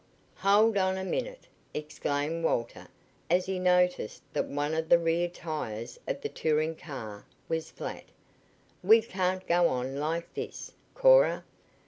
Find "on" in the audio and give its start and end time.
0.77-0.97, 9.67-9.97